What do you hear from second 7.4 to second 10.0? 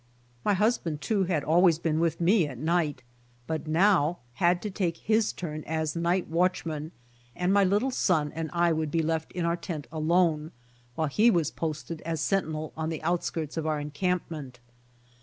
my little son and I would be left in our tent